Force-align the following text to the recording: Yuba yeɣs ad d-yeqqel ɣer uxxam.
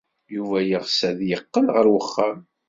Yuba 0.35 0.57
yeɣs 0.69 0.99
ad 1.09 1.15
d-yeqqel 1.17 1.67
ɣer 1.75 1.85
uxxam. 1.99 2.39